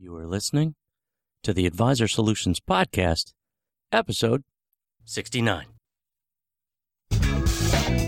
[0.00, 0.76] You are listening
[1.42, 3.32] to the Advisor Solutions Podcast,
[3.90, 4.44] episode
[5.04, 5.66] 69.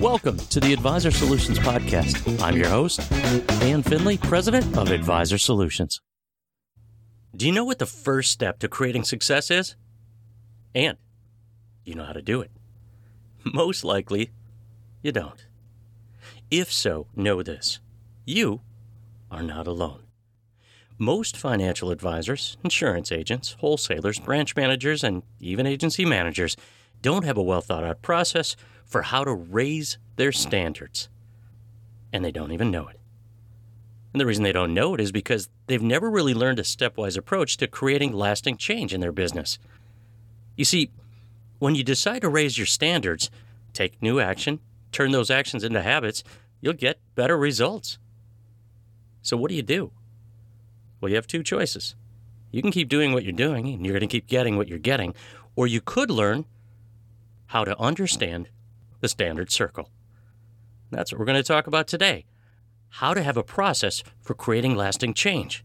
[0.00, 2.40] Welcome to the Advisor Solutions Podcast.
[2.40, 3.00] I'm your host,
[3.58, 6.00] Dan Finley, President of Advisor Solutions.
[7.36, 9.74] Do you know what the first step to creating success is?
[10.72, 10.96] And
[11.84, 12.52] you know how to do it?
[13.52, 14.30] Most likely,
[15.02, 15.44] you don't.
[16.52, 17.80] If so, know this
[18.24, 18.60] you
[19.28, 20.04] are not alone.
[21.02, 26.58] Most financial advisors, insurance agents, wholesalers, branch managers, and even agency managers
[27.00, 28.54] don't have a well thought out process
[28.84, 31.08] for how to raise their standards.
[32.12, 33.00] And they don't even know it.
[34.12, 37.16] And the reason they don't know it is because they've never really learned a stepwise
[37.16, 39.58] approach to creating lasting change in their business.
[40.54, 40.90] You see,
[41.60, 43.30] when you decide to raise your standards,
[43.72, 44.60] take new action,
[44.92, 46.22] turn those actions into habits,
[46.60, 47.98] you'll get better results.
[49.22, 49.92] So, what do you do?
[51.00, 51.94] Well, you have two choices.
[52.50, 54.78] You can keep doing what you're doing, and you're going to keep getting what you're
[54.78, 55.14] getting,
[55.56, 56.44] or you could learn
[57.46, 58.48] how to understand
[59.00, 59.90] the standard circle.
[60.90, 62.26] That's what we're going to talk about today
[62.94, 65.64] how to have a process for creating lasting change.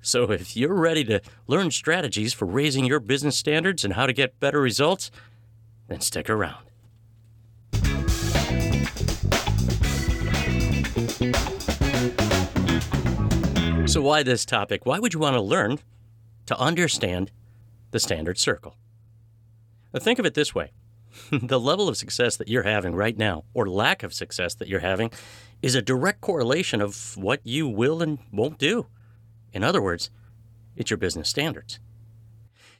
[0.00, 4.12] So, if you're ready to learn strategies for raising your business standards and how to
[4.12, 5.10] get better results,
[5.88, 6.67] then stick around.
[13.88, 13.92] Hmm.
[13.92, 14.84] So, why this topic?
[14.84, 15.78] Why would you want to learn
[16.44, 17.30] to understand
[17.90, 18.76] the standard circle?
[19.94, 20.72] Now, think of it this way
[21.30, 24.80] the level of success that you're having right now, or lack of success that you're
[24.80, 25.10] having,
[25.62, 28.86] is a direct correlation of what you will and won't do.
[29.54, 30.10] In other words,
[30.76, 31.80] it's your business standards.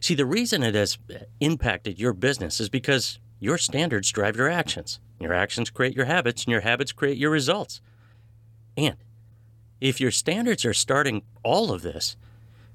[0.00, 0.98] See, the reason it has
[1.40, 5.00] impacted your business is because your standards drive your actions.
[5.18, 7.80] Your actions create your habits, and your habits create your results.
[8.76, 8.98] And
[9.80, 12.16] if your standards are starting all of this,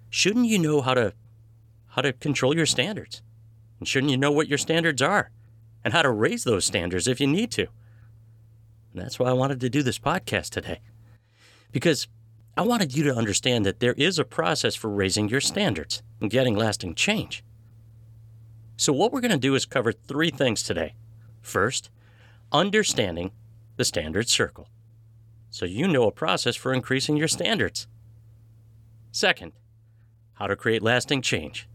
[0.10, 1.14] shouldn't you know how to
[1.88, 3.22] how to control your standards?
[3.80, 5.30] And shouldn't you know what your standards are
[5.84, 7.68] and how to raise those standards if you need to?
[8.94, 10.80] And that's why I wanted to do this podcast today.
[11.72, 12.08] Because
[12.56, 16.30] I wanted you to understand that there is a process for raising your standards and
[16.32, 17.44] getting lasting change.
[18.78, 20.94] So, what we're going to do is cover three things today.
[21.42, 21.90] First,
[22.52, 23.32] understanding
[23.78, 24.68] the standard circle
[25.54, 27.86] so you know a process for increasing your standards.
[29.12, 29.52] Second,
[30.34, 31.70] how to create lasting change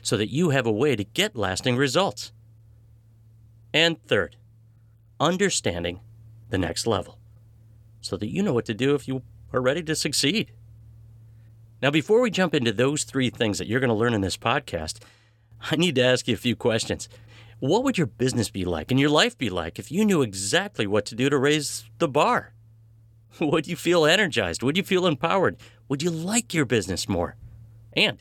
[0.00, 2.32] so that you have a way to get lasting results.
[3.74, 4.36] And third,
[5.20, 6.00] understanding
[6.48, 7.18] the next level
[8.00, 9.20] so that you know what to do if you
[9.52, 10.50] are ready to succeed.
[11.82, 14.38] Now, before we jump into those three things that you're going to learn in this
[14.38, 15.00] podcast,
[15.70, 17.10] I need to ask you a few questions.
[17.58, 20.86] What would your business be like and your life be like if you knew exactly
[20.86, 22.54] what to do to raise the bar?
[23.40, 24.62] Would you feel energized?
[24.62, 25.56] Would you feel empowered?
[25.88, 27.36] Would you like your business more?
[27.94, 28.18] And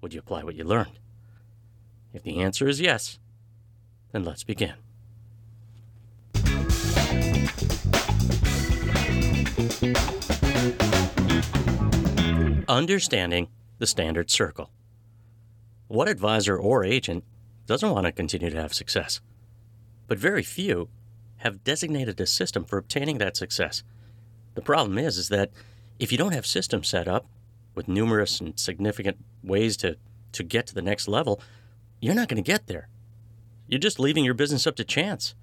[0.00, 0.98] would you apply what you learned?
[2.12, 3.18] If the answer is yes,
[4.12, 4.74] then let's begin.
[12.68, 14.70] Understanding the standard circle.
[15.88, 17.24] What advisor or agent
[17.66, 19.20] doesn't want to continue to have success?
[20.06, 20.88] But very few
[21.38, 23.82] have designated a system for obtaining that success.
[24.54, 25.50] The problem is, is that
[25.98, 27.26] if you don't have systems set up
[27.74, 29.96] with numerous and significant ways to,
[30.32, 31.40] to get to the next level,
[32.00, 32.88] you're not going to get there.
[33.66, 35.34] You're just leaving your business up to chance.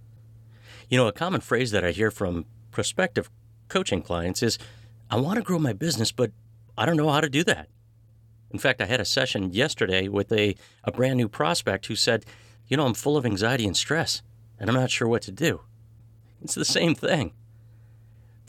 [0.90, 3.30] You know, a common phrase that I hear from prospective
[3.68, 4.58] coaching clients is,
[5.10, 6.32] I want to grow my business, but
[6.78, 7.68] I don't know how to do that.
[8.52, 12.26] In fact, I had a session yesterday with a, a brand new prospect who said,
[12.68, 14.22] You know, I'm full of anxiety and stress,
[14.60, 15.62] and I'm not sure what to do.
[16.44, 17.34] It's the same thing.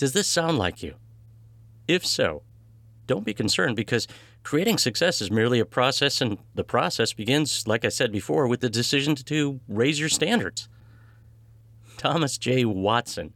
[0.02, 0.96] Does this sound like you?
[1.86, 2.42] If so,
[3.06, 4.08] don't be concerned because
[4.42, 8.62] creating success is merely a process, and the process begins, like I said before, with
[8.62, 10.68] the decision to raise your standards.
[11.98, 12.64] Thomas J.
[12.64, 13.32] Watson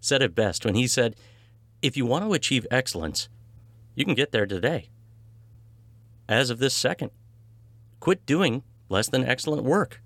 [0.00, 1.14] said it best when he said,
[1.82, 3.28] If you want to achieve excellence,
[3.94, 4.90] you can get there today.
[6.28, 7.12] As of this second,
[8.00, 10.02] quit doing less than excellent work.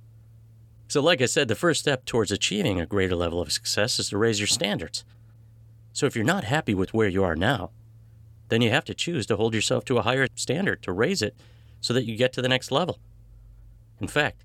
[0.88, 4.11] So, like I said, the first step towards achieving a greater level of success is
[4.11, 5.06] to raise your standards.
[5.93, 7.71] So if you're not happy with where you are now,
[8.49, 11.37] then you have to choose to hold yourself to a higher standard, to raise it
[11.81, 12.99] so that you get to the next level.
[14.00, 14.44] In fact,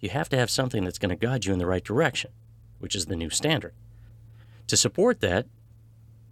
[0.00, 2.30] you have to have something that's going to guide you in the right direction,
[2.78, 3.72] which is the new standard.
[4.68, 5.46] To support that,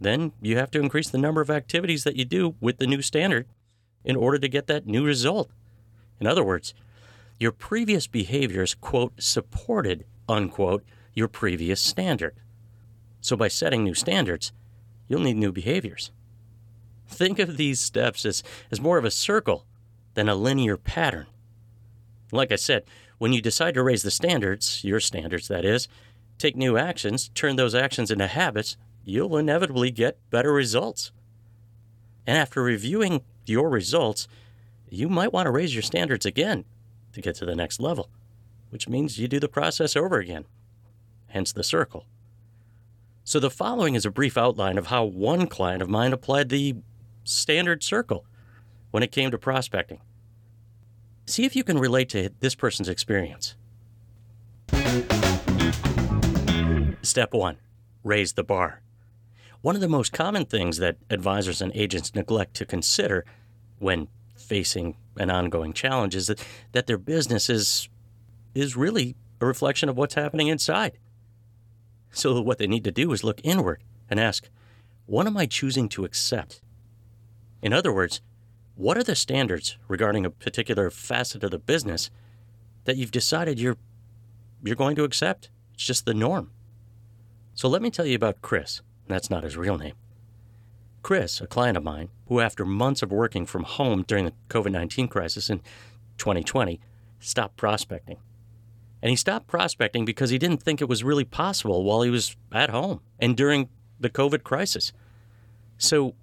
[0.00, 3.00] then you have to increase the number of activities that you do with the new
[3.00, 3.46] standard
[4.04, 5.50] in order to get that new result.
[6.20, 6.74] In other words,
[7.38, 12.34] your previous behaviors, quote, supported, unquote, your previous standard.
[13.24, 14.52] So by setting new standards,
[15.08, 16.10] you'll need new behaviors.
[17.08, 19.64] Think of these steps as, as more of a circle
[20.12, 21.26] than a linear pattern.
[22.32, 22.84] Like I said,
[23.16, 25.88] when you decide to raise the standards, your standards that is,
[26.36, 28.76] take new actions, turn those actions into habits,
[29.06, 31.10] you'll inevitably get better results.
[32.26, 34.28] And after reviewing your results,
[34.90, 36.66] you might want to raise your standards again
[37.14, 38.10] to get to the next level,
[38.68, 40.44] which means you do the process over again,
[41.28, 42.04] hence the circle.
[43.26, 46.76] So, the following is a brief outline of how one client of mine applied the
[47.24, 48.26] standard circle
[48.90, 50.02] when it came to prospecting.
[51.24, 53.56] See if you can relate to this person's experience.
[57.00, 57.56] Step one
[58.02, 58.82] raise the bar.
[59.62, 63.24] One of the most common things that advisors and agents neglect to consider
[63.78, 67.88] when facing an ongoing challenge is that, that their business is,
[68.54, 70.98] is really a reflection of what's happening inside.
[72.14, 74.48] So, what they need to do is look inward and ask,
[75.06, 76.62] what am I choosing to accept?
[77.60, 78.20] In other words,
[78.76, 82.10] what are the standards regarding a particular facet of the business
[82.84, 83.76] that you've decided you're,
[84.62, 85.50] you're going to accept?
[85.74, 86.52] It's just the norm.
[87.54, 88.80] So, let me tell you about Chris.
[89.08, 89.94] That's not his real name.
[91.02, 94.70] Chris, a client of mine, who after months of working from home during the COVID
[94.70, 95.58] 19 crisis in
[96.18, 96.80] 2020,
[97.18, 98.18] stopped prospecting.
[99.04, 102.36] And he stopped prospecting because he didn't think it was really possible while he was
[102.50, 103.68] at home and during
[104.00, 104.94] the COVID crisis.
[105.76, 106.14] So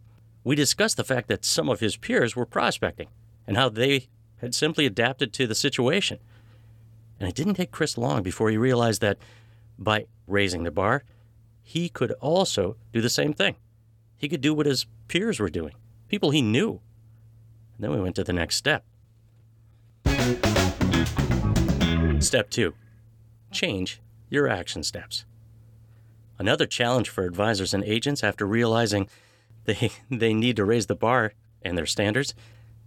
[0.44, 3.10] we discussed the fact that some of his peers were prospecting
[3.46, 4.08] and how they
[4.38, 6.18] had simply adapted to the situation.
[7.20, 9.20] And it didn't take Chris long before he realized that
[9.78, 11.04] by raising the bar,
[11.62, 13.58] he could also do the same thing.
[14.18, 15.76] He could do what his peers were doing,
[16.08, 16.82] people he knew.
[17.76, 18.84] And then we went to the next step.
[22.22, 22.28] Mm-hmm.
[22.28, 22.76] Step two
[23.52, 25.26] change your action steps.
[26.38, 29.10] Another challenge for advisors and agents after realizing
[29.66, 31.34] they, they need to raise the bar
[31.64, 32.36] and their standards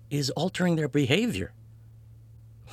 [0.09, 1.53] is altering their behavior.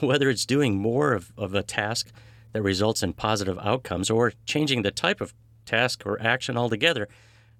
[0.01, 2.11] Whether it's doing more of, of a task
[2.53, 5.33] that results in positive outcomes or changing the type of
[5.65, 7.07] task or action altogether,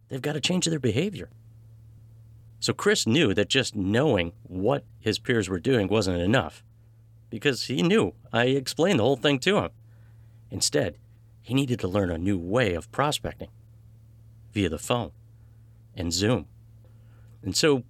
[0.09, 1.29] they've got to change their behavior.
[2.59, 6.63] So Chris knew that just knowing what his peers were doing wasn't enough
[7.31, 9.69] because he knew I explained the whole thing to him.
[10.51, 10.97] Instead,
[11.41, 13.49] he needed to learn a new way of prospecting
[14.53, 15.11] via the phone
[15.95, 16.45] and Zoom.
[17.41, 17.83] And so,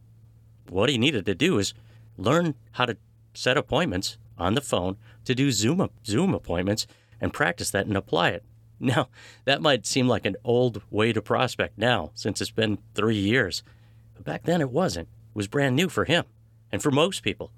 [0.69, 1.73] what he needed to do is
[2.17, 2.95] learn how to
[3.33, 4.95] set appointments on the phone
[5.25, 6.87] to do Zoom, Zoom appointments
[7.19, 8.45] and practice that and apply it.
[8.83, 9.09] Now,
[9.45, 13.61] that might seem like an old way to prospect now, since it's been three years.
[14.15, 15.07] But back then it wasn't.
[15.07, 16.25] It was brand new for him
[16.71, 17.51] and for most people.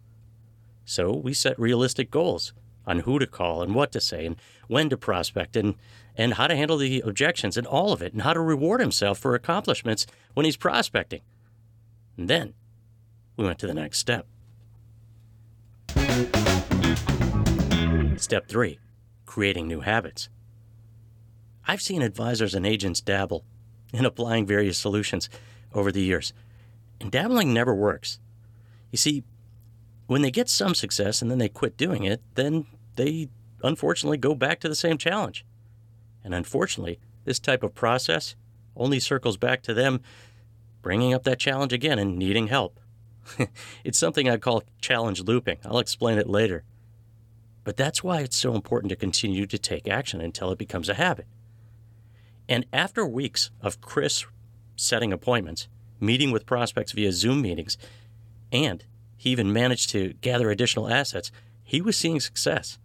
[0.86, 2.54] So we set realistic goals
[2.86, 4.36] on who to call and what to say and
[4.68, 5.76] when to prospect and,
[6.18, 9.18] and how to handle the objections and all of it and how to reward himself
[9.18, 11.22] for accomplishments when he's prospecting.
[12.18, 12.54] And then
[13.38, 14.28] we went to the next step.
[18.18, 18.80] Step three
[19.26, 20.30] creating new habits.
[21.68, 23.44] I've seen advisors and agents dabble
[23.94, 25.30] in applying various solutions
[25.74, 26.34] over the years,
[27.00, 28.20] and dabbling never works.
[28.92, 29.24] You see,
[30.08, 32.66] when they get some success and then they quit doing it, then
[32.96, 33.30] they
[33.64, 35.46] unfortunately go back to the same challenge.
[36.24, 38.36] And unfortunately, this type of process
[38.76, 40.02] only circles back to them
[40.82, 42.80] bringing up that challenge again and needing help.
[43.84, 45.60] it's something I call challenge looping.
[45.64, 46.64] I'll explain it later.
[47.64, 50.96] But that's why it's so important to continue to take action until it becomes a
[50.96, 51.28] habit.
[52.50, 54.26] And after weeks of Chris
[54.76, 57.78] setting appointments, meeting with prospects via Zoom meetings,
[58.52, 58.84] and
[59.24, 61.32] he even managed to gather additional assets,
[61.64, 62.78] he was seeing success.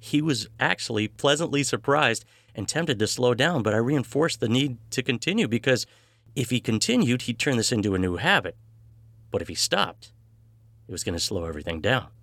[0.00, 2.24] He was actually pleasantly surprised
[2.56, 5.86] and tempted to slow down, but I reinforced the need to continue because
[6.34, 8.56] if he continued, he'd turn this into a new habit.
[9.30, 10.10] But if he stopped,
[10.88, 12.08] it was going to slow everything down.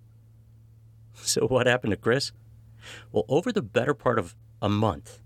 [1.14, 2.32] So, what happened to Chris?
[3.12, 5.20] Well, over the better part of a month,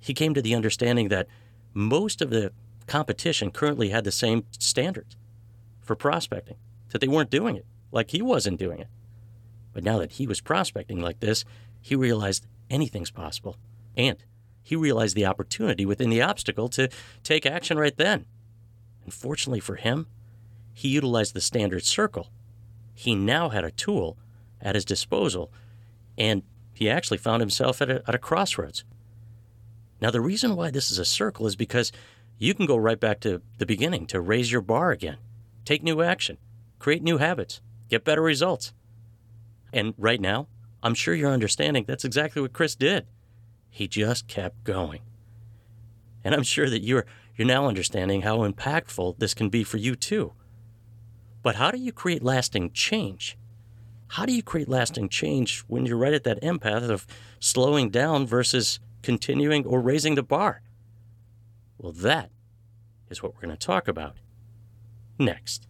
[0.00, 1.28] he came to the understanding that
[1.72, 2.50] most of the
[2.88, 5.16] competition currently had the same standards
[5.82, 6.56] for prospecting,
[6.94, 8.86] that they weren't doing it like he wasn't doing it.
[9.72, 11.44] But now that he was prospecting like this,
[11.82, 13.56] he realized anything's possible.
[13.96, 14.22] And
[14.62, 16.88] he realized the opportunity within the obstacle to
[17.24, 18.26] take action right then.
[19.02, 20.06] And fortunately for him,
[20.72, 22.30] he utilized the standard circle.
[22.94, 24.16] He now had a tool
[24.62, 25.50] at his disposal,
[26.16, 28.84] and he actually found himself at a, at a crossroads.
[30.00, 31.90] Now, the reason why this is a circle is because
[32.38, 35.18] you can go right back to the beginning to raise your bar again,
[35.64, 36.38] take new action,
[36.84, 38.74] create new habits, get better results.
[39.72, 40.48] And right now,
[40.82, 43.06] I'm sure you're understanding that's exactly what Chris did.
[43.70, 45.00] He just kept going.
[46.22, 49.96] And I'm sure that you're you're now understanding how impactful this can be for you
[49.96, 50.34] too.
[51.42, 53.38] But how do you create lasting change?
[54.08, 57.06] How do you create lasting change when you're right at that empath of
[57.40, 60.60] slowing down versus continuing or raising the bar?
[61.78, 62.30] Well, that
[63.08, 64.16] is what we're going to talk about
[65.18, 65.66] next.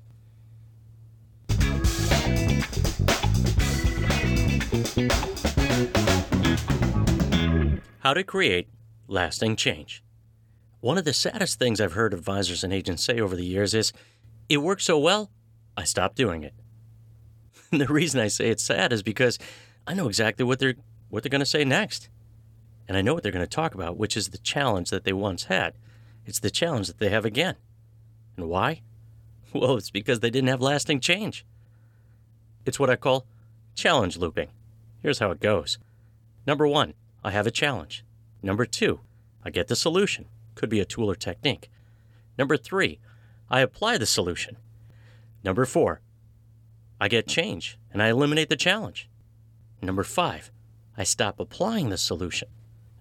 [8.00, 8.68] How to create
[9.08, 10.04] lasting change.
[10.80, 13.92] One of the saddest things I've heard advisors and agents say over the years is,
[14.48, 15.30] It worked so well,
[15.76, 16.54] I stopped doing it.
[17.72, 19.38] And the reason I say it's sad is because
[19.86, 20.74] I know exactly what they're
[21.08, 22.08] what they're going to say next.
[22.86, 25.12] And I know what they're going to talk about, which is the challenge that they
[25.12, 25.74] once had.
[26.26, 27.56] It's the challenge that they have again.
[28.36, 28.82] And why?
[29.54, 31.46] Well, it's because they didn't have lasting change.
[32.64, 33.26] It's what I call
[33.74, 34.48] challenge looping.
[35.02, 35.78] Here's how it goes.
[36.46, 38.04] Number 1, I have a challenge.
[38.42, 39.00] Number 2,
[39.44, 40.26] I get the solution.
[40.54, 41.70] Could be a tool or technique.
[42.38, 42.98] Number 3,
[43.50, 44.56] I apply the solution.
[45.42, 46.00] Number 4,
[47.00, 49.08] I get change and I eliminate the challenge.
[49.82, 50.50] Number 5,
[50.96, 52.48] I stop applying the solution.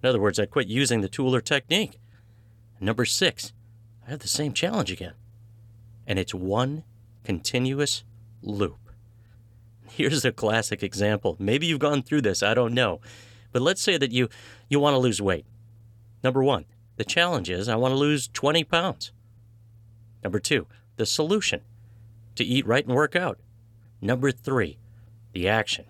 [0.02, 1.98] In other words, I quit using the tool or technique.
[2.78, 3.54] Number six,
[4.06, 5.14] I have the same challenge again.
[6.06, 6.84] And it's one
[7.22, 8.04] continuous
[8.42, 8.83] loop.
[9.96, 11.36] Here's a classic example.
[11.38, 13.00] Maybe you've gone through this, I don't know.
[13.52, 14.28] But let's say that you,
[14.68, 15.46] you want to lose weight.
[16.24, 16.64] Number one,
[16.96, 19.12] the challenge is I want to lose 20 pounds.
[20.24, 21.60] Number two, the solution
[22.34, 23.38] to eat right and work out.
[24.00, 24.78] Number three,
[25.32, 25.84] the action.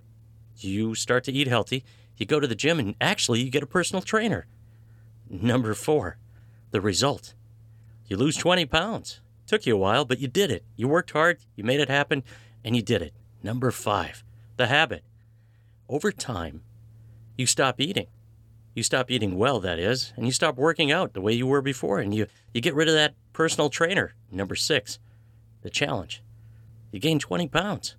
[0.58, 1.82] You start to eat healthy,
[2.16, 4.46] you go to the gym, and actually you get a personal trainer.
[5.30, 6.18] Number four,
[6.72, 7.32] the result.
[8.06, 9.20] You lose 20 pounds.
[9.46, 10.64] Took you a while, but you did it.
[10.76, 12.22] You worked hard, you made it happen,
[12.62, 13.14] and you did it.
[13.44, 14.24] Number five,
[14.56, 15.04] the habit.
[15.86, 16.62] Over time,
[17.36, 18.06] you stop eating.
[18.74, 21.60] You stop eating well, that is, and you stop working out the way you were
[21.60, 24.14] before, and you, you get rid of that personal trainer.
[24.32, 24.98] Number six,
[25.60, 26.22] the challenge.
[26.90, 27.96] You gain 20 pounds.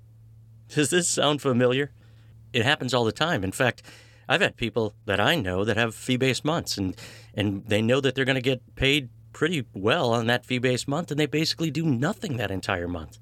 [0.68, 1.92] Does this sound familiar?
[2.54, 3.44] It happens all the time.
[3.44, 3.82] In fact,
[4.30, 6.96] I've had people that I know that have fee based months and,
[7.34, 10.88] and they know that they're going to get paid pretty well on that fee based
[10.88, 13.18] month and they basically do nothing that entire month.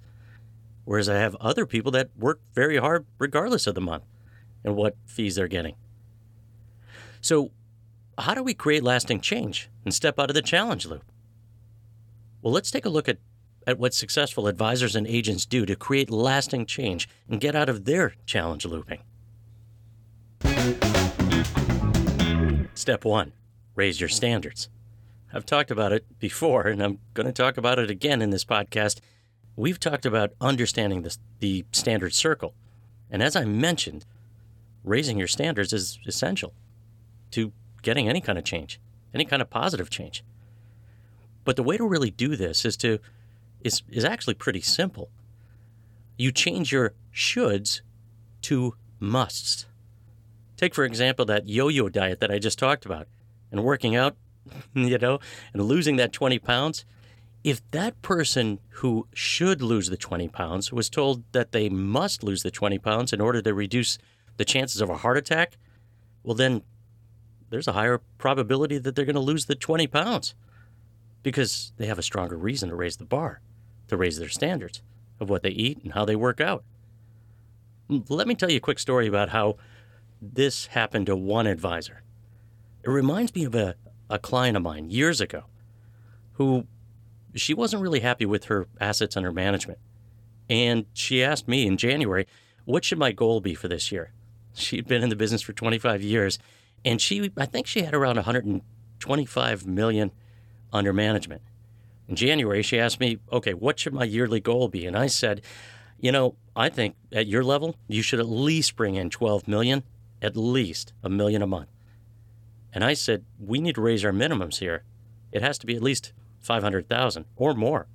[0.89, 4.05] Whereas I have other people that work very hard regardless of the month
[4.65, 5.75] and what fees they're getting.
[7.21, 7.51] So,
[8.17, 11.05] how do we create lasting change and step out of the challenge loop?
[12.41, 13.19] Well, let's take a look at,
[13.67, 17.85] at what successful advisors and agents do to create lasting change and get out of
[17.85, 19.03] their challenge looping.
[22.73, 23.33] Step one
[23.75, 24.71] raise your standards.
[25.35, 28.47] I've talked about it before, and I'm going to talk about it again in this
[28.47, 29.01] podcast.
[29.59, 32.55] We've talked about understanding the, the standard circle.
[33.11, 34.07] And as I mentioned,
[34.85, 36.55] raising your standards is essential
[37.33, 38.79] to getting any kind of change,
[39.13, 40.23] any kind of positive change.
[41.45, 43.01] But the way to really do this is to
[43.65, 45.11] is, is actually pretty simple.
[46.17, 47.81] You change your shoulds
[48.43, 49.67] to musts.
[50.57, 53.09] Take, for example, that yo yo diet that I just talked about
[53.51, 54.17] and working out,
[54.75, 55.19] you know,
[55.53, 56.85] and losing that 20 pounds.
[57.45, 62.43] If that person who should lose the 20 pounds was told that they must lose
[62.43, 63.99] the 20 pounds in order to reduce
[64.37, 65.57] the chances of a heart attack,
[66.23, 66.63] well, then
[67.51, 70.35] there's a higher probability that they're going to lose the 20 pounds
[71.23, 73.41] because they have a stronger reason to raise the bar,
[73.89, 74.83] to raise their standards
[75.21, 76.65] of what they eat and how they work out.
[77.89, 79.57] Let me tell you a quick story about how
[80.21, 82.03] this happened to one advisor.
[82.83, 83.77] It reminds me of a,
[84.11, 85.45] a client of mine years ago
[86.35, 86.67] who
[87.41, 89.79] she wasn't really happy with her assets under management.
[90.49, 92.27] And she asked me in January,
[92.65, 94.13] what should my goal be for this year?
[94.55, 96.39] She'd been in the business for 25 years
[96.85, 100.13] and she I think she had around 125 million
[100.73, 101.43] under management.
[102.09, 105.43] In January she asked me, "Okay, what should my yearly goal be?" And I said,
[106.01, 109.83] "You know, I think at your level, you should at least bring in 12 million
[110.21, 111.69] at least a million a month.
[112.73, 114.85] And I said, we need to raise our minimums here.
[115.33, 117.87] It has to be at least 500,000 or more.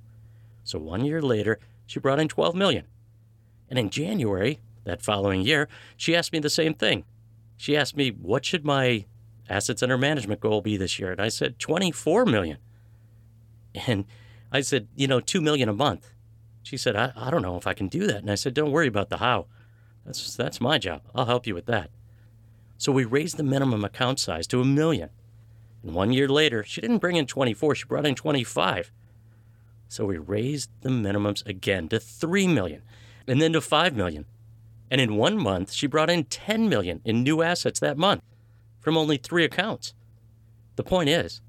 [0.64, 2.86] So one year later, she brought in 12 million.
[3.68, 7.04] And in January, that following year, she asked me the same thing.
[7.56, 9.04] She asked me, what should my
[9.48, 11.12] assets under management goal be this year?
[11.12, 12.58] And I said, 24 million.
[13.86, 14.04] And
[14.52, 16.10] I said, you know, 2 million a month.
[16.62, 18.18] She said, I, I don't know if I can do that.
[18.18, 19.46] And I said, don't worry about the how.
[20.04, 21.02] That's, that's my job.
[21.14, 21.90] I'll help you with that.
[22.76, 25.10] So we raised the minimum account size to a million.
[25.84, 28.90] And one year later, she didn't bring in 24, she brought in 25.
[29.86, 32.82] So we raised the minimums again to 3 million
[33.28, 34.24] and then to 5 million.
[34.90, 38.22] And in one month, she brought in 10 million in new assets that month
[38.80, 39.94] from only three accounts.
[40.76, 41.42] The point is,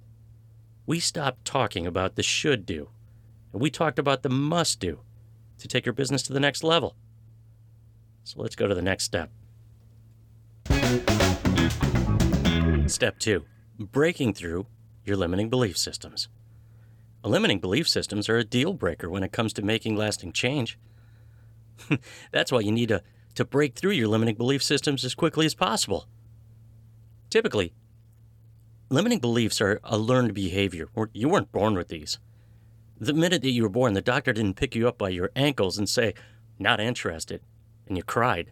[0.86, 2.90] we stopped talking about the should do,
[3.52, 5.00] and we talked about the must do
[5.60, 6.96] to take your business to the next level.
[8.24, 9.32] So let's go to the next step.
[12.88, 13.46] Step two
[13.80, 14.68] breaking through
[15.04, 16.28] your limiting belief systems.
[17.24, 20.78] Limiting belief systems are a deal breaker when it comes to making lasting change.
[22.32, 23.02] That's why you need to,
[23.36, 26.08] to break through your limiting belief systems as quickly as possible.
[27.30, 27.74] Typically,
[28.90, 30.88] limiting beliefs are a learned behavior.
[31.14, 32.20] You weren't born with these.
[33.00, 35.78] The minute that you were born, the doctor didn't pick you up by your ankles
[35.78, 36.14] and say,
[36.60, 37.42] not interested,
[37.88, 38.52] and you cried.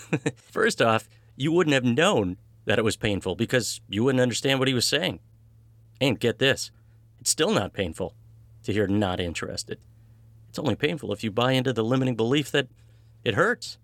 [0.34, 4.68] First off, you wouldn't have known that it was painful because you wouldn't understand what
[4.68, 5.20] he was saying.
[6.00, 6.70] And get this
[7.20, 8.14] it's still not painful
[8.64, 9.78] to hear not interested.
[10.48, 12.68] It's only painful if you buy into the limiting belief that
[13.24, 13.78] it hurts,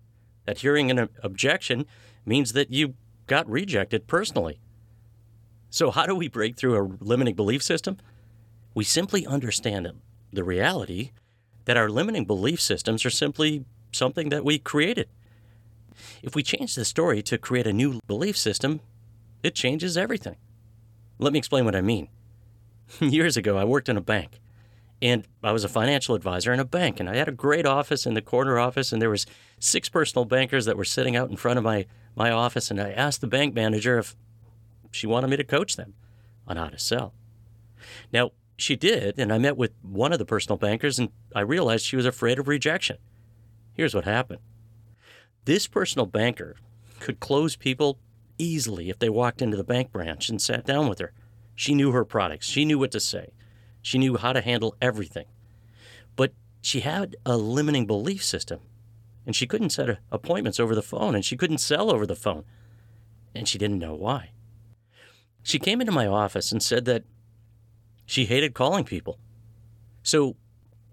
[0.45, 1.85] that hearing an objection
[2.25, 2.95] means that you
[3.27, 4.59] got rejected personally.
[5.69, 7.97] So, how do we break through a limiting belief system?
[8.73, 9.91] We simply understand
[10.31, 11.11] the reality
[11.65, 15.07] that our limiting belief systems are simply something that we created.
[16.21, 18.81] If we change the story to create a new belief system,
[19.43, 20.35] it changes everything.
[21.17, 22.09] Let me explain what I mean.
[22.99, 24.39] Years ago, I worked in a bank,
[25.01, 28.05] and I was a financial advisor in a bank, and I had a great office
[28.05, 29.25] in the corner office, and there was
[29.59, 31.85] six personal bankers that were sitting out in front of my,
[32.15, 34.15] my office, and I asked the bank manager if
[34.91, 35.93] she wanted me to coach them
[36.47, 37.13] on how to sell.
[38.11, 41.85] Now, she did, and I met with one of the personal bankers, and I realized
[41.85, 42.97] she was afraid of rejection.
[43.73, 44.41] Here's what happened
[45.45, 46.55] this personal banker
[46.99, 47.97] could close people
[48.37, 51.13] easily if they walked into the bank branch and sat down with her.
[51.55, 53.33] She knew her products, she knew what to say,
[53.81, 55.25] she knew how to handle everything.
[56.15, 58.59] But she had a limiting belief system,
[59.25, 62.45] and she couldn't set appointments over the phone, and she couldn't sell over the phone,
[63.35, 64.31] and she didn't know why.
[65.43, 67.03] She came into my office and said that
[68.05, 69.19] she hated calling people.
[70.03, 70.35] So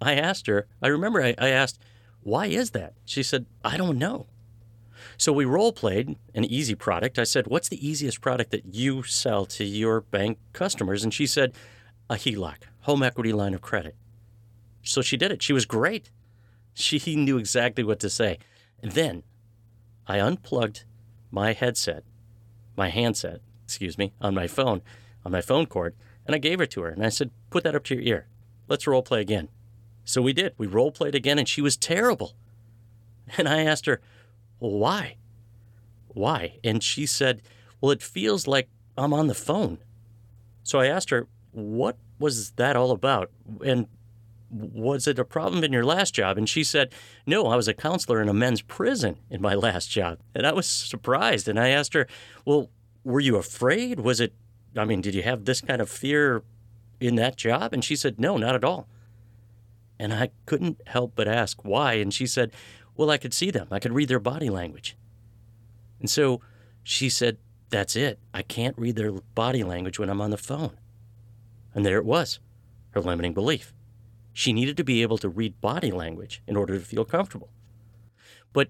[0.00, 1.78] I asked her, I remember I, I asked,
[2.22, 2.94] why is that?
[3.04, 4.26] She said, I don't know.
[5.16, 7.18] So we role played an easy product.
[7.18, 11.04] I said, What's the easiest product that you sell to your bank customers?
[11.04, 11.52] And she said,
[12.10, 13.96] A HELOC, home equity line of credit.
[14.82, 15.42] So she did it.
[15.42, 16.10] She was great.
[16.74, 18.38] She knew exactly what to say.
[18.82, 19.22] Then
[20.06, 20.84] I unplugged
[21.30, 22.04] my headset,
[22.76, 24.82] my handset, excuse me, on my phone,
[25.24, 26.90] on my phone cord, and I gave it to her.
[26.90, 28.26] And I said, Put that up to your ear.
[28.68, 29.48] Let's role play again.
[30.04, 30.54] So we did.
[30.56, 32.34] We role played again, and she was terrible.
[33.36, 34.00] And I asked her,
[34.60, 35.16] well, why?
[36.08, 36.58] Why?
[36.64, 37.42] And she said,
[37.80, 39.78] Well, it feels like I'm on the phone.
[40.62, 43.30] So I asked her, What was that all about?
[43.64, 43.86] And
[44.50, 46.38] was it a problem in your last job?
[46.38, 46.94] And she said,
[47.26, 50.18] No, I was a counselor in a men's prison in my last job.
[50.34, 51.48] And I was surprised.
[51.48, 52.06] And I asked her,
[52.44, 52.70] Well,
[53.04, 54.00] were you afraid?
[54.00, 54.32] Was it,
[54.76, 56.42] I mean, did you have this kind of fear
[57.00, 57.72] in that job?
[57.72, 58.88] And she said, No, not at all.
[59.98, 61.94] And I couldn't help but ask why.
[61.94, 62.52] And she said,
[62.96, 64.96] well, I could see them, I could read their body language.
[66.00, 66.40] And so
[66.82, 67.38] she said,
[67.70, 68.18] That's it.
[68.32, 70.78] I can't read their body language when I'm on the phone.
[71.74, 72.38] And there it was,
[72.90, 73.72] her limiting belief.
[74.32, 77.50] She needed to be able to read body language in order to feel comfortable.
[78.52, 78.68] But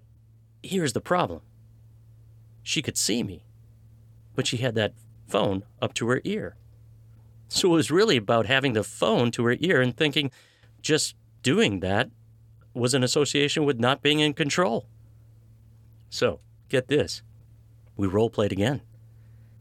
[0.63, 1.43] here's the problem
[2.63, 3.45] she could see me,
[4.35, 4.95] but she had that
[5.29, 6.57] phone up to her ear.
[7.49, 10.31] So it was really about having the phone to her ear and thinking
[10.81, 12.11] just doing that
[12.77, 14.87] was an association with not being in control.
[16.11, 17.23] So, get this
[17.97, 18.83] we role played again.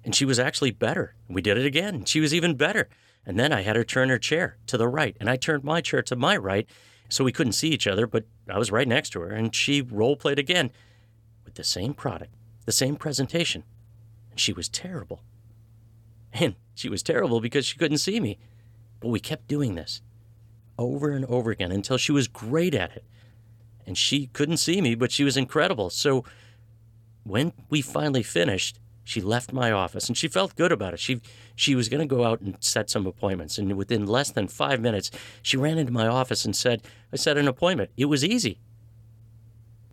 [0.03, 1.15] And she was actually better.
[1.27, 2.05] We did it again.
[2.05, 2.89] She was even better.
[3.25, 5.81] And then I had her turn her chair to the right, and I turned my
[5.81, 6.67] chair to my right,
[7.09, 9.81] so we couldn't see each other, but I was right next to her, and she
[9.81, 10.69] role played again
[11.43, 12.33] with the same product,
[12.65, 13.63] the same presentation.
[14.29, 15.23] And she was terrible.
[16.33, 18.37] And she was terrible because she couldn't see me.
[18.99, 20.01] But we kept doing this
[20.77, 23.05] over and over again until she was great at it.
[23.85, 25.89] And she couldn't see me, but she was incredible.
[25.89, 26.23] So
[27.23, 30.99] when we finally finished, she left my office and she felt good about it.
[30.99, 31.21] She
[31.55, 34.81] she was going to go out and set some appointments and within less than 5
[34.81, 35.11] minutes,
[35.43, 36.81] she ran into my office and said,
[37.13, 37.91] "I set an appointment.
[37.95, 38.59] It was easy."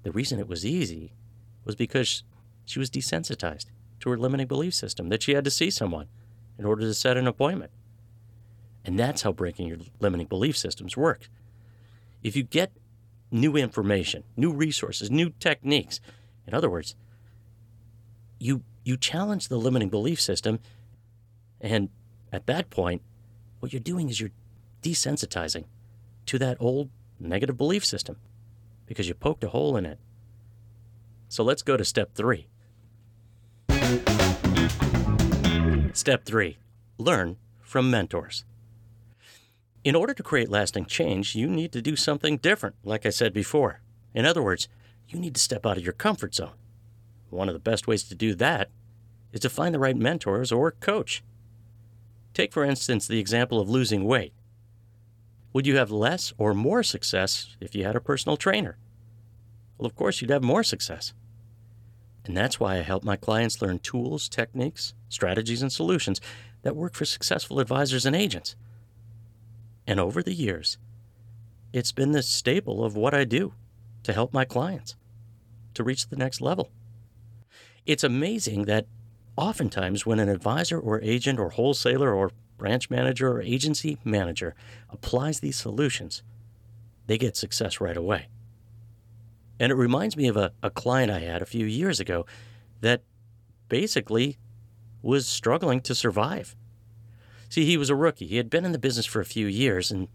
[0.02, 1.12] The reason it was easy
[1.64, 2.22] was because
[2.64, 3.66] she was desensitized
[4.00, 6.08] to her limiting belief system that she had to see someone
[6.58, 7.70] in order to set an appointment.
[8.84, 11.28] And that's how breaking your limiting belief systems work.
[12.22, 12.72] If you get
[13.30, 16.00] new information, new resources, new techniques,
[16.46, 16.94] in other words,
[18.38, 20.58] you you challenge the limiting belief system
[21.60, 21.88] and
[22.32, 23.00] at that point
[23.60, 24.32] what you're doing is you're
[24.82, 25.64] desensitizing
[26.26, 26.90] to that old
[27.20, 28.16] negative belief system
[28.86, 29.98] because you poked a hole in it.
[31.28, 32.48] So let's go to step 3.
[35.92, 36.58] Step 3.
[36.98, 38.44] Learn from mentors.
[39.84, 43.32] In order to create lasting change, you need to do something different, like I said
[43.32, 43.80] before.
[44.14, 44.68] In other words,
[45.08, 46.52] you need to step out of your comfort zone.
[47.30, 48.70] One of the best ways to do that
[49.32, 51.24] is to find the right mentors or coach.
[52.32, 54.32] Take, for instance, the example of losing weight.
[55.52, 58.78] Would you have less or more success if you had a personal trainer?
[59.76, 61.12] Well, of course, you'd have more success.
[62.24, 66.20] And that's why I help my clients learn tools, techniques, strategies, and solutions
[66.62, 68.54] that work for successful advisors and agents.
[69.86, 70.78] And over the years,
[71.72, 73.54] it's been the staple of what I do
[74.04, 74.96] to help my clients
[75.74, 76.70] to reach the next level.
[77.86, 78.86] It's amazing that
[79.36, 84.54] oftentimes when an advisor or agent or wholesaler or branch manager or agency manager
[84.90, 86.22] applies these solutions,
[87.06, 88.28] they get success right away.
[89.58, 92.26] And it reminds me of a, a client I had a few years ago
[92.80, 93.02] that
[93.68, 94.38] basically
[95.02, 96.54] was struggling to survive.
[97.52, 98.28] See, he was a rookie.
[98.28, 100.08] He had been in the business for a few years and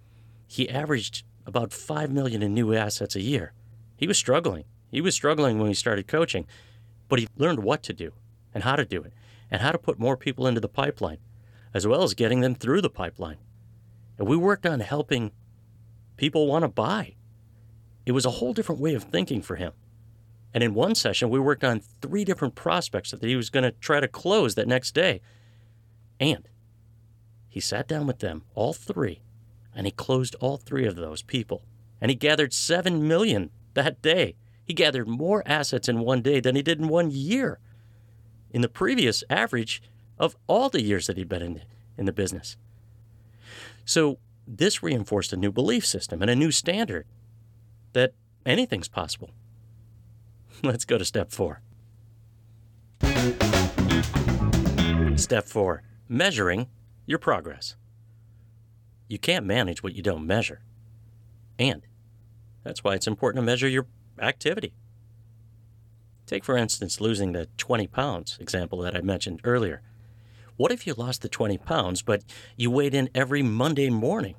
[0.47, 3.53] he averaged about 5 million in new assets a year.
[3.95, 4.63] He was struggling.
[4.89, 6.47] He was struggling when he started coaching,
[7.07, 8.13] but he learned what to do
[8.55, 9.13] and how to do it
[9.51, 11.19] and how to put more people into the pipeline,
[11.75, 13.37] as well as getting them through the pipeline.
[14.17, 15.31] And we worked on helping
[16.15, 17.17] people want to buy.
[18.07, 19.73] It was a whole different way of thinking for him.
[20.55, 23.73] And in one session, we worked on three different prospects that he was going to
[23.73, 25.21] try to close that next day.
[26.19, 26.49] And
[27.57, 29.19] he sat down with them, all three,
[29.73, 31.63] and he closed all three of those people.
[31.99, 34.35] And he gathered 7 million that day.
[34.63, 37.57] He gathered more assets in one day than he did in one year
[38.51, 39.81] in the previous average
[40.19, 41.61] of all the years that he'd been in,
[41.97, 42.57] in the business.
[43.85, 47.07] So this reinforced a new belief system and a new standard
[47.93, 48.13] that
[48.45, 49.31] anything's possible.
[50.61, 51.61] Let's go to step four.
[55.15, 56.67] Step four measuring
[57.07, 57.75] your progress.
[59.07, 60.61] You can't manage what you don't measure.
[61.57, 61.81] And
[62.63, 63.87] that's why it's important to measure your
[64.19, 64.73] activity.
[66.27, 69.81] Take, for instance, losing the 20 pounds example that I mentioned earlier.
[70.57, 72.23] What if you lost the 20 pounds, but
[72.57, 74.35] you weighed in every Monday morning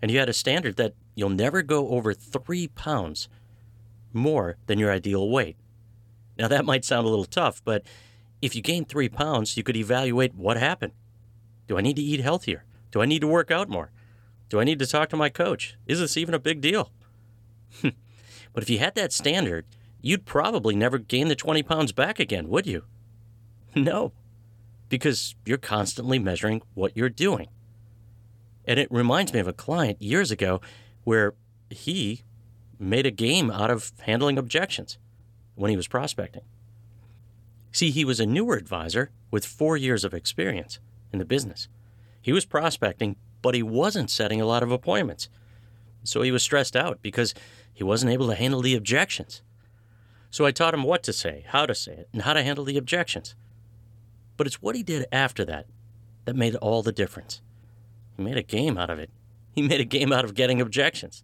[0.00, 3.28] and you had a standard that you'll never go over three pounds
[4.12, 5.56] more than your ideal weight?
[6.36, 7.84] Now, that might sound a little tough, but
[8.40, 10.94] if you gain three pounds, you could evaluate what happened.
[11.66, 12.64] Do I need to eat healthier?
[12.90, 13.90] Do I need to work out more?
[14.48, 15.76] Do I need to talk to my coach?
[15.86, 16.92] Is this even a big deal?
[17.82, 19.64] but if you had that standard,
[20.02, 22.84] you'd probably never gain the 20 pounds back again, would you?
[23.74, 24.12] No,
[24.90, 27.48] because you're constantly measuring what you're doing.
[28.66, 30.60] And it reminds me of a client years ago
[31.04, 31.32] where
[31.70, 32.22] he
[32.78, 34.98] made a game out of handling objections
[35.54, 36.42] when he was prospecting.
[37.70, 40.78] See, he was a newer advisor with four years of experience
[41.12, 41.68] in the business.
[42.20, 45.28] He was prospecting, but he wasn't setting a lot of appointments.
[46.04, 47.34] So he was stressed out because
[47.72, 49.42] he wasn't able to handle the objections.
[50.30, 52.64] So I taught him what to say, how to say it, and how to handle
[52.64, 53.34] the objections.
[54.36, 55.66] But it's what he did after that
[56.24, 57.40] that made all the difference.
[58.16, 59.10] He made a game out of it.
[59.52, 61.22] He made a game out of getting objections.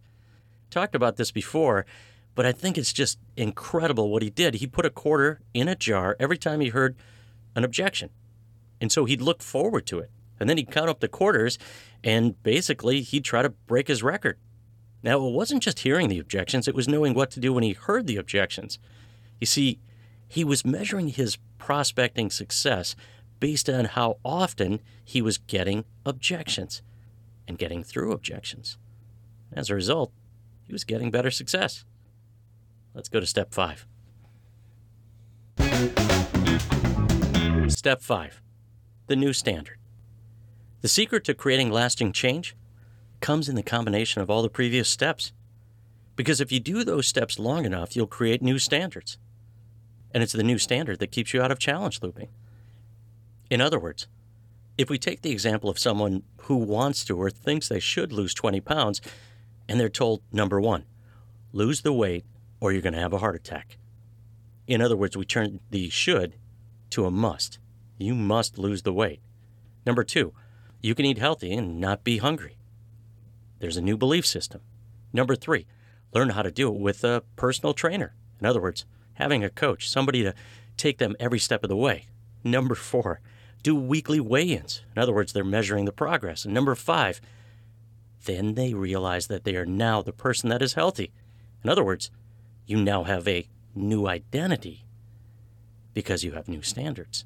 [0.70, 1.86] Talked about this before,
[2.34, 4.56] but I think it's just incredible what he did.
[4.56, 6.94] He put a quarter in a jar every time he heard
[7.56, 8.10] an objection.
[8.80, 10.10] And so he'd look forward to it.
[10.40, 11.58] And then he'd count up the quarters,
[12.04, 14.38] and basically he'd try to break his record.
[15.02, 17.72] Now, it wasn't just hearing the objections, it was knowing what to do when he
[17.72, 18.78] heard the objections.
[19.40, 19.78] You see,
[20.26, 22.96] he was measuring his prospecting success
[23.40, 26.82] based on how often he was getting objections
[27.46, 28.76] and getting through objections.
[29.52, 30.12] As a result,
[30.66, 31.84] he was getting better success.
[32.94, 33.86] Let's go to step five.
[37.68, 38.42] Step five
[39.08, 39.78] the new standard.
[40.80, 42.54] The secret to creating lasting change
[43.20, 45.32] comes in the combination of all the previous steps.
[46.14, 49.18] Because if you do those steps long enough, you'll create new standards.
[50.12, 52.28] And it's the new standard that keeps you out of challenge looping.
[53.50, 54.06] In other words,
[54.76, 58.32] if we take the example of someone who wants to or thinks they should lose
[58.34, 59.00] 20 pounds,
[59.68, 60.84] and they're told, number one,
[61.52, 62.24] lose the weight
[62.60, 63.78] or you're going to have a heart attack.
[64.66, 66.36] In other words, we turn the should
[66.90, 67.58] to a must.
[67.98, 69.20] You must lose the weight.
[69.84, 70.32] Number two,
[70.80, 72.56] you can eat healthy and not be hungry.
[73.58, 74.60] There's a new belief system.
[75.12, 75.66] Number three,
[76.14, 78.14] learn how to do it with a personal trainer.
[78.40, 78.84] In other words,
[79.14, 80.34] having a coach, somebody to
[80.76, 82.06] take them every step of the way.
[82.44, 83.20] Number four,
[83.64, 84.82] do weekly weigh ins.
[84.94, 86.44] In other words, they're measuring the progress.
[86.44, 87.20] And number five,
[88.24, 91.12] then they realize that they are now the person that is healthy.
[91.64, 92.10] In other words,
[92.66, 94.84] you now have a new identity
[95.94, 97.24] because you have new standards.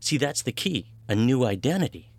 [0.00, 2.10] See, that's the key a new identity.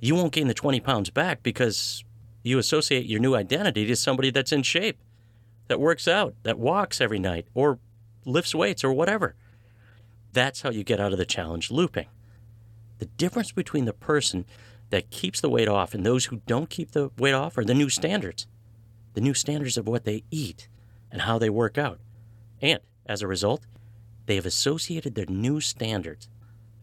[0.00, 2.04] you won't gain the 20 pounds back because
[2.42, 4.98] you associate your new identity to somebody that's in shape,
[5.68, 7.78] that works out, that walks every night, or
[8.26, 9.34] lifts weights, or whatever.
[10.32, 12.06] That's how you get out of the challenge looping.
[12.98, 14.44] The difference between the person
[14.90, 17.74] that keeps the weight off and those who don't keep the weight off are the
[17.74, 18.46] new standards.
[19.14, 20.68] The new standards of what they eat
[21.10, 22.00] and how they work out.
[22.60, 23.62] And as a result,
[24.26, 26.28] they have associated their new standards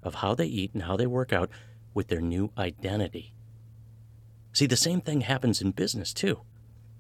[0.03, 1.49] of how they eat and how they work out
[1.93, 3.33] with their new identity.
[4.53, 6.41] See, the same thing happens in business too.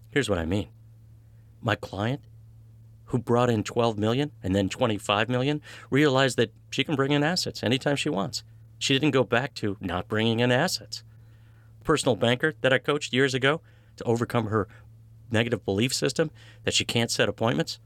[0.09, 0.69] Here's what I mean.
[1.61, 2.21] My client
[3.05, 7.23] who brought in 12 million and then 25 million realized that she can bring in
[7.23, 8.43] assets anytime she wants.
[8.79, 11.03] She didn't go back to not bringing in assets.
[11.83, 13.61] Personal banker that I coached years ago
[13.97, 14.67] to overcome her
[15.29, 16.31] negative belief system
[16.63, 17.79] that she can't set appointments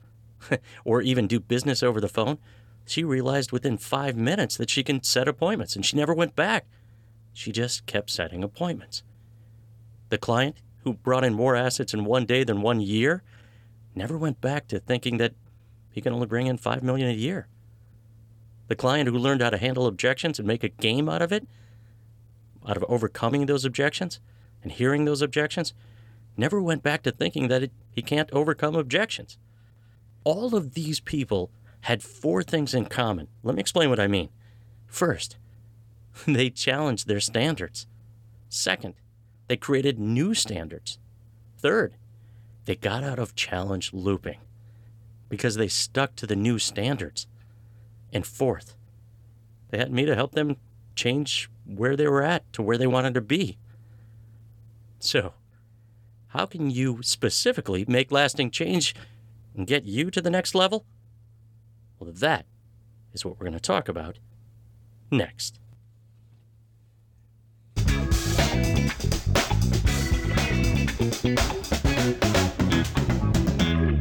[0.86, 2.38] or even do business over the phone,
[2.86, 6.66] she realized within five minutes that she can set appointments and she never went back.
[7.34, 9.04] She just kept setting appointments.
[10.10, 13.24] The client who brought in more assets in one day than one year
[13.96, 15.34] never went back to thinking that
[15.92, 17.48] he can only bring in 5 million a year.
[18.68, 21.48] The client who learned how to handle objections and make a game out of it,
[22.68, 24.20] out of overcoming those objections
[24.62, 25.74] and hearing those objections,
[26.38, 29.38] never went back to thinking that it, he can't overcome objections.
[30.24, 31.52] All of these people
[31.86, 33.28] had four things in common.
[33.44, 34.30] Let me explain what I mean.
[34.88, 35.38] First,
[36.28, 37.86] they challenged their standards.
[38.50, 38.96] Second,
[39.48, 40.98] they created new standards.
[41.60, 41.94] Third,
[42.66, 44.40] they got out of challenge looping
[45.30, 47.28] because they stuck to the new standards.
[48.12, 48.76] And fourth,
[49.70, 50.58] they had me to help them
[50.96, 53.60] change where they were at to where they wanted to be.
[54.98, 55.34] So,
[56.30, 58.96] how can you specifically make lasting change
[59.56, 60.84] and get you to the next level?
[62.00, 62.46] Well, that
[63.14, 64.20] is what we're going to talk about
[65.12, 65.60] next.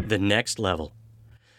[0.09, 0.93] The next level.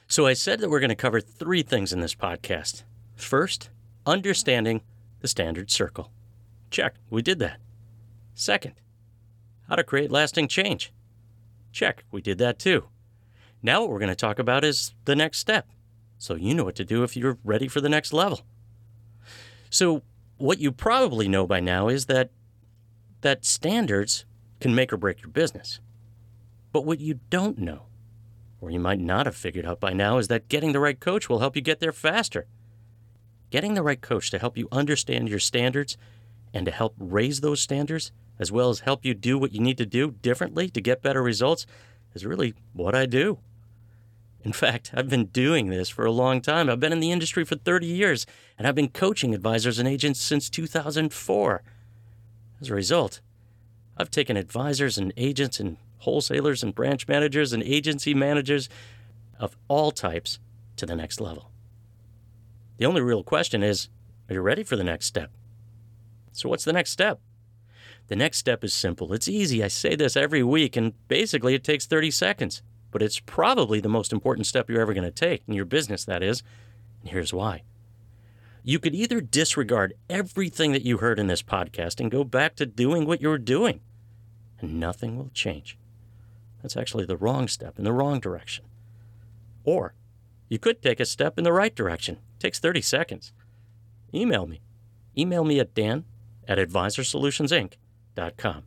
[0.08, 2.84] So, I said that we're going to cover three things in this podcast.
[3.15, 3.69] First,
[4.06, 4.82] understanding
[5.21, 6.12] the standard circle.
[6.69, 7.60] Check, we did that.
[8.36, 8.74] Second,
[9.67, 10.91] how to create lasting change.
[11.71, 12.86] Check, we did that too.
[13.63, 15.67] Now, what we're going to talk about is the next step.
[16.17, 18.41] So, you know what to do if you're ready for the next level.
[19.69, 20.04] So,
[20.38, 22.32] what you probably know by now is that
[23.21, 24.25] that standards
[24.60, 25.80] can make or break your business.
[26.71, 27.84] But what you don't know,
[28.60, 31.30] or you might not have figured out by now, is that getting the right coach
[31.30, 32.47] will help you get there faster.
[33.49, 35.97] Getting the right coach to help you understand your standards
[36.54, 39.78] and to help raise those standards, as well as help you do what you need
[39.78, 41.65] to do differently to get better results,
[42.13, 43.39] is really what I do.
[44.45, 46.69] In fact, I've been doing this for a long time.
[46.69, 48.27] I've been in the industry for 30 years,
[48.60, 51.63] and I've been coaching advisors and agents since 2004.
[52.62, 53.21] As a result,
[53.97, 58.69] I've taken advisors and agents and wholesalers and branch managers and agency managers
[59.39, 60.38] of all types
[60.75, 61.49] to the next level.
[62.77, 63.89] The only real question is
[64.29, 65.31] are you ready for the next step?
[66.34, 67.19] So, what's the next step?
[68.10, 69.12] The next step is simple.
[69.12, 69.63] It's easy.
[69.63, 72.62] I say this every week, and basically it takes 30 seconds.
[72.95, 76.05] But it's probably the most important step you're ever going to take in your business,
[76.05, 76.43] that is.
[77.01, 77.63] And here's why.
[78.63, 82.65] You could either disregard everything that you heard in this podcast and go back to
[82.65, 83.81] doing what you were doing,
[84.62, 85.77] and nothing will change.
[86.62, 88.63] That's actually the wrong step in the wrong direction.
[89.65, 89.93] Or
[90.47, 92.19] you could take a step in the right direction.
[92.38, 93.34] It takes 30 seconds.
[94.13, 94.62] Email me.
[95.17, 96.05] Email me at dan
[96.47, 98.63] at advisorsolutionsinc.com.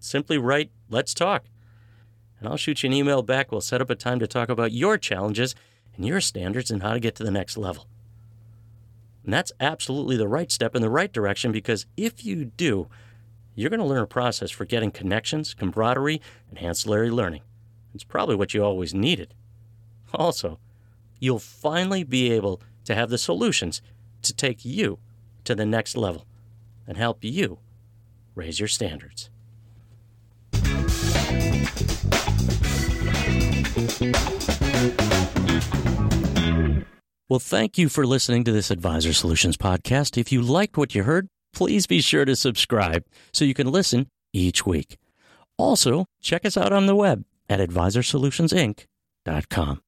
[0.00, 1.44] Simply write, let's talk.
[2.38, 3.50] And I'll shoot you an email back.
[3.50, 5.54] We'll set up a time to talk about your challenges
[5.96, 7.86] and your standards and how to get to the next level.
[9.24, 12.88] And that's absolutely the right step in the right direction because if you do,
[13.54, 17.42] you're going to learn a process for getting connections, camaraderie, and ancillary learning.
[17.92, 19.34] It's probably what you always needed.
[20.14, 20.58] Also,
[21.18, 23.82] you'll finally be able to have the solutions
[24.22, 24.98] to take you
[25.44, 26.26] to the next level
[26.86, 27.58] and help you
[28.34, 29.28] raise your standards.
[37.30, 40.16] Well, thank you for listening to this Advisor Solutions podcast.
[40.16, 44.08] If you liked what you heard, please be sure to subscribe so you can listen
[44.32, 44.96] each week.
[45.58, 49.82] Also, check us out on the web at advisorsolutionsinc.com.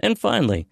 [0.00, 0.66] And finally,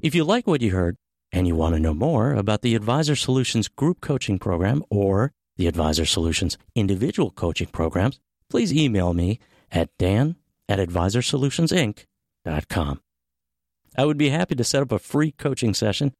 [0.00, 0.98] if you like what you heard
[1.32, 5.68] and you want to know more about the Advisor Solutions group coaching program or the
[5.68, 9.38] Advisor Solutions individual coaching programs, please email me
[9.72, 10.36] at dan
[10.68, 13.00] at advisorsolutionsinc.com.
[13.96, 16.14] I would be happy to set up a free coaching session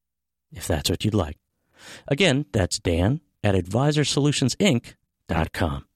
[0.50, 1.36] if that's what you'd like.
[2.08, 5.86] Again, that's dan at advisorsolutionsinc.com.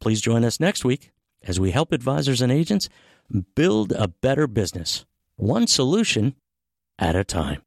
[0.00, 1.12] Please join us next week
[1.42, 2.88] as we help advisors and agents
[3.54, 5.04] build a better business,
[5.36, 6.34] one solution
[6.98, 7.62] at a time.